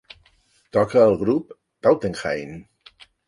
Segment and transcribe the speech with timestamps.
[0.77, 1.53] Toca el grup
[1.87, 2.57] Tautenhayn!